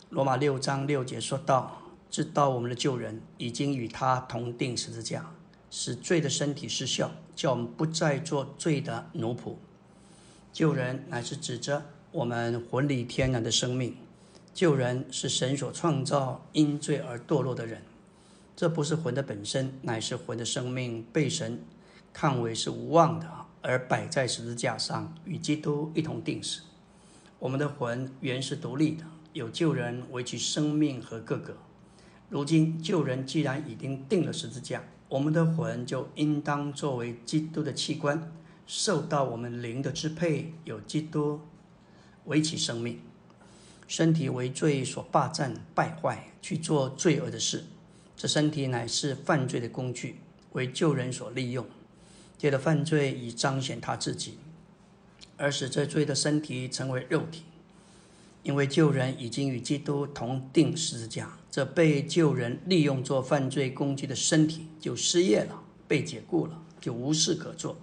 [0.08, 5.30] 罗马六章六节说到：“知道我们的旧人已经与他同定十字架，
[5.70, 9.56] 使罪的身体失效，叫我们不再做罪的奴仆。
[10.54, 13.94] 旧人乃是指着我们魂里天然的生命。
[14.54, 17.82] 救人是神所创造，因罪而堕落的人。
[18.54, 21.64] 这不是魂的本身，乃是魂的生命被神
[22.12, 23.26] 看为是无望的，
[23.62, 26.62] 而摆在十字架上，与基督一同定死。
[27.38, 31.56] 我们的魂原是独立的。”有救人为其生命和个个。
[32.28, 38.30] 如今救人既然已经定了十字架，我们的魂就应当作为基督的器官，
[38.66, 41.40] 受到我们灵的支配，有基督
[42.26, 43.00] 为其生命。
[43.92, 47.66] 身体为罪所霸占、败坏，去做罪恶的事。
[48.16, 50.16] 这身体乃是犯罪的工具，
[50.52, 51.66] 为救人所利用。
[52.38, 54.38] 借着犯罪以彰显他自己，
[55.36, 57.42] 而使这罪的身体成为肉体。
[58.42, 67.76] 因为救人已经与基督同定十字架，这被救人利用做犯罪工具的身体就失业了，被解雇了，就无事可做。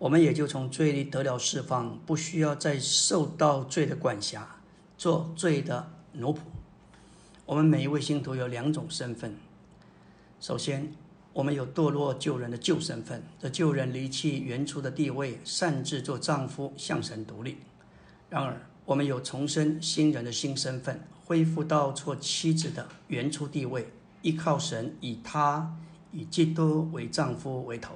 [0.00, 4.56] 我们也就从罪里得了释放，不需要再受到罪的管辖，
[4.98, 6.38] 做罪的奴仆。
[7.46, 9.36] 我们每一位信徒有两种身份：
[10.40, 10.92] 首先，
[11.32, 17.58] 我们有堕落救人的旧身份，这救人离弃原初的地位，擅自做丈夫，向神独立。
[18.28, 23.92] 然而，我们有重生新人的新身份，恢复到做妻子的原初地位，
[24.22, 25.76] 依靠神，以他
[26.10, 27.94] 以基督为丈夫为头。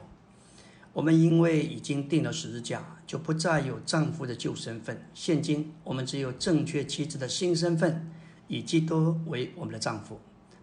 [0.93, 5.07] 我们因为已经定了十字架，就不再有丈夫的旧身份。
[5.13, 8.11] 现今我们只有正确妻子的新身份，
[8.49, 10.19] 以基督为我们的丈夫，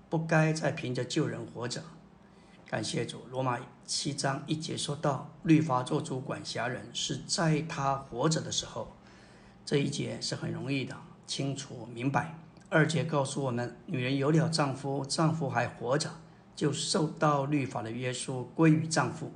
[0.09, 1.83] 不该再凭着旧人活着。
[2.65, 8.95] 感谢主，罗马七章一节说到，律法做主管辖人，是在他活着的时候。
[9.63, 10.97] 这一节是很容易的，
[11.27, 12.39] 清楚明白。
[12.69, 16.09] 二节告诉我们，女人有了丈夫，丈夫还活着，
[16.55, 19.31] 就受到律法的约束，归于丈夫。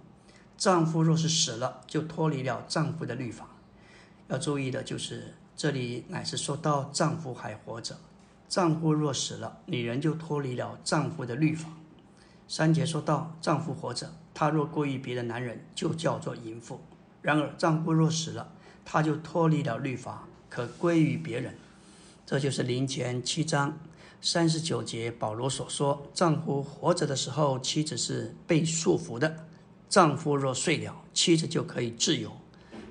[0.58, 3.48] 丈夫若是死了，就脱离了丈夫的律法。
[4.28, 7.98] 要注意的就是，这里乃是说到丈夫还活着，
[8.48, 11.70] 丈夫若死了，女人就脱离了丈夫的律法。
[12.48, 16.80] 三节说到丈夫活着，他若归于别的男人，就叫做淫妇。
[17.22, 18.52] 然而丈夫若死了，
[18.86, 21.56] 他就脱离了律法，可归于别人。
[22.26, 23.78] 这就是林前七章
[24.22, 29.30] 三十九节保罗所说：丈夫活着的时候，妻子是被束缚的；
[29.94, 32.32] 丈夫若睡了，妻子就可以自由，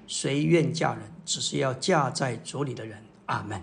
[0.07, 3.03] 谁愿嫁人，只是要嫁在主里的人。
[3.27, 3.61] 阿门。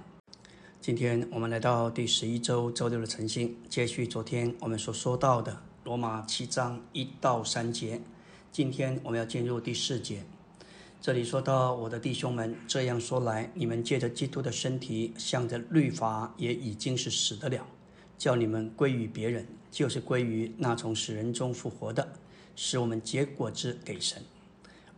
[0.81, 8.01] 今天我们来到第十一周周六的晨星，接续昨天我们所说到的罗马七章一到三节。
[8.51, 10.25] 今天我们要进入第四节。
[10.99, 17.65] 这里说到我的弟兄们，这样说来，你们借着基督的身体，向着律法也已经是死的了，
[18.17, 22.05] 叫你们归于别人，就是归于那从死人中复活的，
[22.62, 24.22] 使我们结果子给神。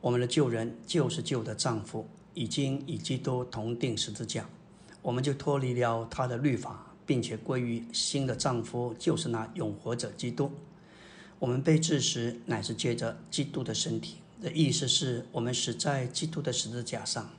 [0.02, 4.50] 我们的旧人就是旧的丈夫，已经与基督同定十字架，
[5.04, 10.52] 我们就脱离了他的律法，并且归于新的丈夫，就是那永活者基督。
[11.38, 14.16] 我们被治时，乃是借着基督的身体。
[14.42, 17.30] 的意思是我们死在基督的十字架上。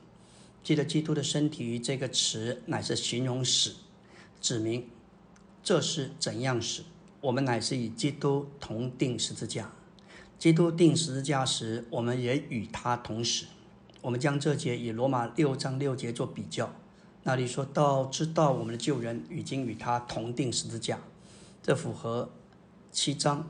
[0.63, 3.75] 记得基督的身体这个词乃是形容死，
[4.39, 4.87] 指明
[5.61, 6.83] 这是怎样死。
[7.19, 9.69] 我们乃是与基督同定十字架。
[10.37, 13.45] 基督定十字架时，我们也与他同死。
[14.01, 16.73] 我们将这节与罗马六章六节做比较，
[17.23, 20.99] 那里说到知道我们的旧人已经与他同定十字架，
[21.61, 22.29] 这符合
[22.91, 23.47] 七章。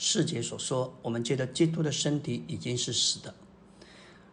[0.00, 3.34] 四节所说，我们觉得基督的身体已经是死的。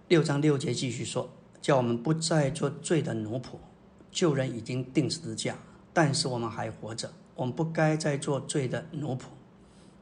[0.08, 3.56] 六章六节继续说，叫我们不再做罪的奴仆。
[4.12, 5.58] 旧人已经定十字架，
[5.92, 9.24] 但是我们还活着，我们不该再做罪的奴仆。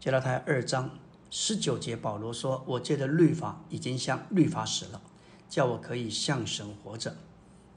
[0.01, 0.99] 接到他二章
[1.35, 5.01] 十九节，保罗说：“我借的律法已经向律法死了，
[5.49, 7.17] 叫我可以向神活着。”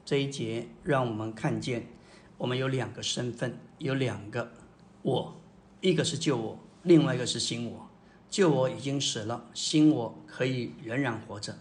[0.05, 1.87] 这一节让我们看见，
[2.37, 4.51] 我们有两个身份，有两个
[5.01, 5.41] 我，
[5.81, 6.59] 一个是救我。
[6.83, 7.89] 另外一个是新我，
[8.29, 11.57] 旧我已经死了，新我可以仍然活着。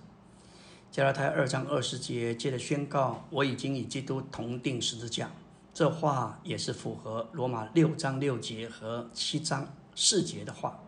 [0.93, 5.31] 加拉太二章二十节接着宣告：我已经与基督同定十字架。
[5.73, 10.83] 这话也是符合罗马六章六节和七章四节的话。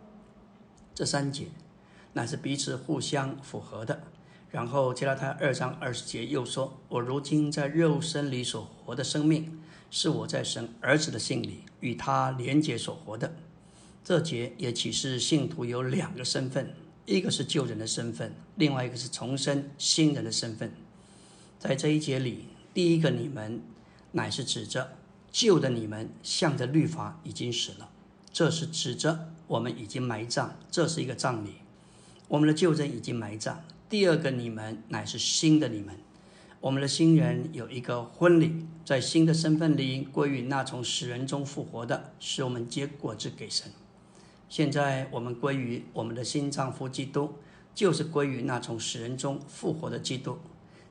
[0.98, 1.46] 这三节
[2.14, 4.02] 乃是彼此互相符合的。
[4.50, 9.60] 然后加拉太二章二十节又说：我如今在肉身里所活的生命，
[9.92, 13.32] 是我在神儿子的心里与他连结所活的。
[14.02, 16.74] 这节也启示信徒有两个身份，
[17.06, 20.72] 一个是旧人的身份，另外一个是重生新人的身份。
[21.60, 23.62] 在这一节里，第一个你们
[24.10, 24.96] 乃是指着
[25.30, 27.88] 旧的你们向着律法已经死了，
[28.32, 31.54] 这是指着我们已经埋葬，这是一个葬礼。
[32.28, 33.60] 我们的旧人已经埋葬。
[33.88, 35.96] 第二个你们乃是新的你们，
[36.60, 43.72] 我们的新人有一个婚礼，在新的身份里归于那从死人中复活的，使我们结果子给神。
[44.50, 47.34] 现在我们归于我们的新丈夫基督，
[47.74, 50.38] 就是归于那从死人中复活的基督。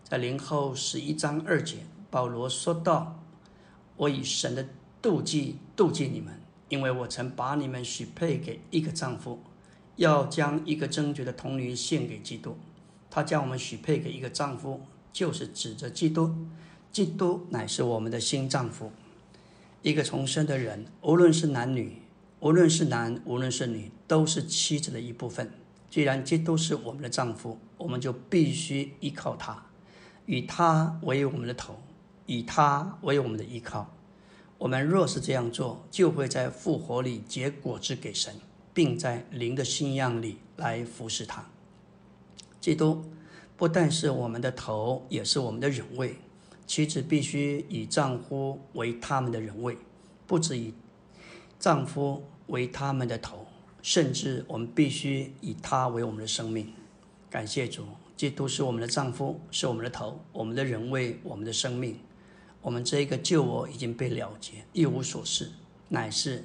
[0.03, 1.77] 在灵后十一章二节，
[2.09, 3.23] 保罗说道
[3.97, 4.65] ：“我以神的
[5.01, 6.39] 妒忌妒忌你们，
[6.69, 9.41] 因为我曾把你们许配给一个丈夫。”
[9.97, 12.55] 要将一个贞洁的童女献给基督，
[13.09, 16.35] 他将我们许配给一个丈夫，就是指着基督。
[16.91, 18.91] 基督乃是我们的新丈夫。
[19.81, 22.03] 一个重生的人，无论是男女，
[22.41, 25.51] 无论是男，无论是女，都是妻子的一部分。
[25.89, 29.65] 既然基督是我们的丈夫，我们就必须依靠他，
[30.27, 31.81] 以他为我们的头，
[32.27, 33.91] 以他为我们的依靠。
[34.57, 38.33] 我们若是这样做，就会在复活里结果子给神。
[38.77, 41.43] 并在灵的信仰里来服侍他。
[42.61, 43.03] 基督
[43.55, 46.17] 不但是我们的头，也是我们的人位。
[46.67, 49.75] 妻子必须以丈夫为他们的人位，
[50.27, 50.75] 不止以
[51.57, 53.47] 丈夫为他们的头，
[53.81, 56.71] 甚至我们必须以他为我们的生命。
[57.31, 57.83] 感谢主，
[58.15, 61.97] 基督是我们的丈夫，是我们的头，我们的人位，我们的生命。
[62.67, 65.53] 我们这一个旧我已经被了结，一无所事，
[65.87, 66.43] 乃是。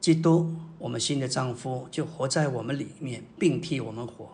[0.00, 4.26] 基督，我们新的丈夫就活在我们里面，并替我们活。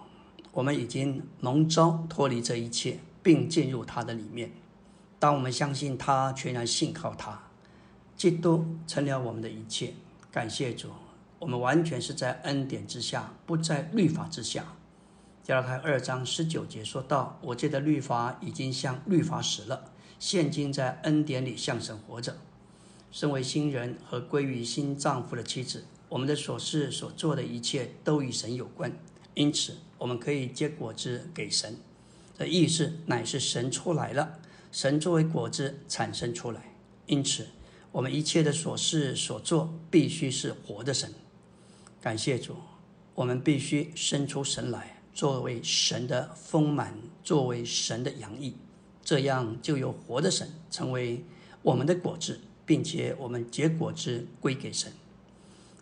[0.52, 4.52] 我们已经蒙召脱离这一切，并进入他的里面。
[5.18, 7.48] 当我们相信他，全然信靠他，
[8.16, 9.94] 基督成了我们的一切。
[10.30, 10.90] 感谢主，
[11.40, 14.64] 我们完全是在恩典之下，不在律法之下。
[15.42, 19.89] 加拉太二章十九节说道：“我借的律法已经向律法死了，
[20.20, 22.36] 现今在恩典里向神活着。”
[23.10, 28.96] 身为新人和归于新丈夫的妻子，我们的所事所做的一切都与神有关，
[29.34, 31.76] 因此我们可以结果子给神。
[32.38, 34.38] 这意思乃是神出来了，
[34.70, 36.72] 神作为果子产生出来，
[37.06, 37.48] 因此
[37.90, 41.12] 我们一切的所事所做必须是活的神。
[42.00, 42.54] 感谢主，
[43.16, 48.54] 我们必须生出神来，作为神的丰满，作为神的洋溢，
[49.04, 51.24] 这样就有活的神成为
[51.62, 52.40] 我们的果子。
[52.66, 54.92] 并且我们结果子归给神，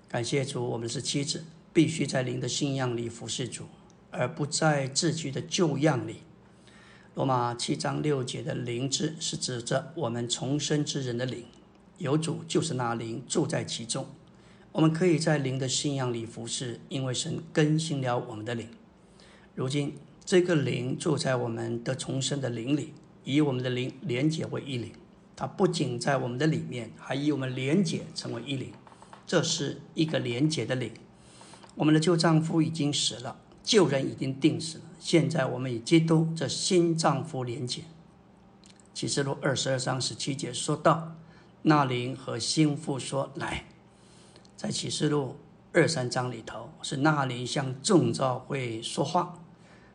[0.09, 3.67] 感谢主，我们是妻子，必须在灵的信仰里服侍主，
[4.11, 6.23] 而不在自居的旧样里。
[7.15, 11.45] 罗马七章六节的灵之是指着我们重生之人的灵，
[11.99, 14.07] 有主就是那灵住在其中。
[14.73, 18.67] 我们可以在灵的信仰里服侍，因为神更新了我们的灵。
[19.55, 19.93] 如今
[20.25, 22.95] 这个灵住在我们的重生的灵里，
[23.29, 24.91] 以我们的灵连结为一灵。
[25.37, 28.73] 它不仅在我们的里面，还与我们连结成为一灵，
[29.27, 30.91] 这是一个连结的灵。
[31.75, 34.85] 我们的旧丈夫已经死了，旧人已经定死了。
[34.99, 37.83] 现在我们与基督这新丈夫连结。
[38.95, 41.15] 启示录二十二章十七节说到，
[41.63, 43.67] 那灵和心腹说：“来。”
[44.57, 45.37] 在启示录
[45.73, 49.39] 二三章里头，是那灵向众召会说话。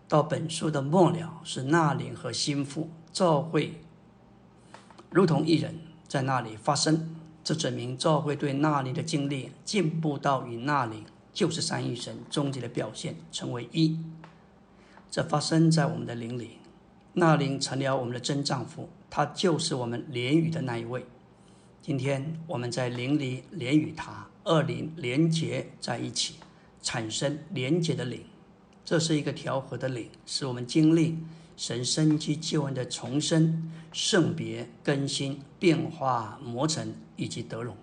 [0.08, 3.76] 到本书的末了，是那灵和心腹召会。
[5.12, 14.00] 如同一人在那里发生，这证明教会对那里的经历进步到与那里就是三一神终极的表现，成为一。
[15.12, 16.58] 这发生在我们的灵里，
[17.14, 21.06] 那灵成了我们的真丈夫，他就是我们连语的那一位。
[21.84, 26.36] 今天我们在灵里连与他，二灵连结在一起，
[26.82, 28.22] 产生连结的灵，
[28.84, 31.20] 这是一个调和的灵，使我们经历。
[31.56, 37.76] 神生机救恩的重生、圣别、更新、变化、磨成以及得荣。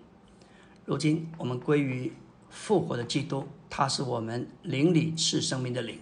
[0.85, 2.11] 如今我们归于
[2.49, 5.97] 复活的基督，他是我们灵里赐生命的灵。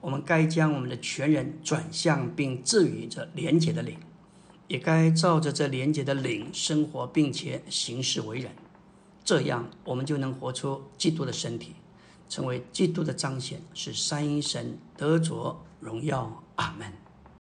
[0.00, 3.98] 我们该将我们的全人转向并置于这廉洁的灵，
[4.68, 8.52] 也该照着这廉洁的灵生活，并且行事为人。
[9.24, 11.74] 这样，我们就能活出基督的身体，
[12.28, 16.44] 成为基督的彰显，使三一神得着荣耀。
[16.58, 17.07] 阿门。